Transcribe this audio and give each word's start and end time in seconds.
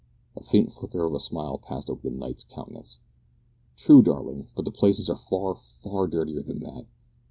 A 0.35 0.41
faint 0.43 0.73
flicker 0.73 1.05
of 1.05 1.13
a 1.13 1.19
smile 1.19 1.59
passed 1.59 1.87
over 1.87 2.01
the 2.01 2.09
knight's 2.09 2.43
countenance. 2.43 2.97
"True, 3.77 4.01
darling, 4.01 4.47
but 4.55 4.65
the 4.65 4.71
places 4.71 5.11
are 5.11 5.15
far, 5.15 5.53
far 5.53 6.07
dirtier 6.07 6.41
than 6.41 6.59
that. 6.61 6.87